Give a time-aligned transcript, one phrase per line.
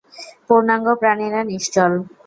[0.47, 1.91] পূর্ণাঙ্গ প্রাণীরা নিশ্চল।